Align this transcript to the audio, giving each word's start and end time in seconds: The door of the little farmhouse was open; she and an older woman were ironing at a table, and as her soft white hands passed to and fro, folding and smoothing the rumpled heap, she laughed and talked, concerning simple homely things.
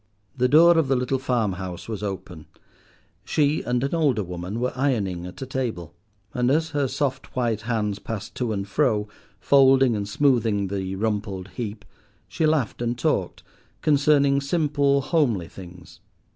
The 0.35 0.47
door 0.47 0.79
of 0.79 0.87
the 0.87 0.95
little 0.95 1.19
farmhouse 1.19 1.87
was 1.87 2.01
open; 2.01 2.47
she 3.23 3.61
and 3.61 3.83
an 3.83 3.93
older 3.93 4.23
woman 4.23 4.59
were 4.59 4.73
ironing 4.75 5.27
at 5.27 5.43
a 5.43 5.45
table, 5.45 5.93
and 6.33 6.49
as 6.49 6.71
her 6.71 6.87
soft 6.87 7.35
white 7.35 7.61
hands 7.61 7.99
passed 7.99 8.33
to 8.37 8.51
and 8.51 8.67
fro, 8.67 9.07
folding 9.39 9.95
and 9.95 10.09
smoothing 10.09 10.69
the 10.69 10.95
rumpled 10.95 11.49
heap, 11.49 11.85
she 12.27 12.47
laughed 12.47 12.81
and 12.81 12.97
talked, 12.97 13.43
concerning 13.83 14.41
simple 14.41 15.01
homely 15.01 15.47
things. 15.47 15.99